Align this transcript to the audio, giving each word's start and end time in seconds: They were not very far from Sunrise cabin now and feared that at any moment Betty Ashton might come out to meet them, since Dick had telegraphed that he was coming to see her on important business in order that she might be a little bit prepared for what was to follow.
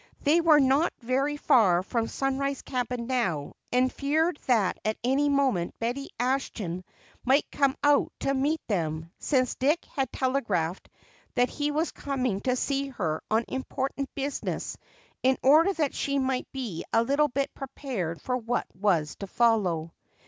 They 0.23 0.41
were 0.41 0.59
not 0.59 0.93
very 1.01 1.37
far 1.37 1.83
from 1.83 2.07
Sunrise 2.07 2.63
cabin 2.63 3.05
now 3.05 3.53
and 3.71 3.93
feared 3.93 4.39
that 4.47 4.79
at 4.83 4.97
any 5.03 5.29
moment 5.29 5.77
Betty 5.77 6.09
Ashton 6.19 6.83
might 7.23 7.45
come 7.51 7.75
out 7.83 8.11
to 8.21 8.33
meet 8.33 8.67
them, 8.67 9.11
since 9.19 9.53
Dick 9.53 9.85
had 9.85 10.11
telegraphed 10.11 10.89
that 11.35 11.49
he 11.51 11.69
was 11.69 11.91
coming 11.91 12.41
to 12.41 12.55
see 12.55 12.87
her 12.87 13.21
on 13.29 13.45
important 13.47 14.09
business 14.15 14.75
in 15.21 15.37
order 15.43 15.71
that 15.73 15.93
she 15.93 16.17
might 16.17 16.51
be 16.51 16.83
a 16.91 17.03
little 17.03 17.27
bit 17.27 17.53
prepared 17.53 18.19
for 18.19 18.35
what 18.37 18.65
was 18.75 19.15
to 19.17 19.27
follow. 19.27 19.93